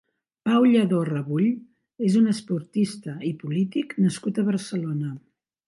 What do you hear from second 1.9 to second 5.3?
és un esportista i polític nascut a Barcelona.